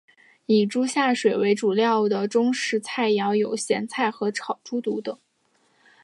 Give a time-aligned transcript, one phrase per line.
[0.47, 5.15] 以猪下水为主料的中式菜肴有咸菜炒猪肚等。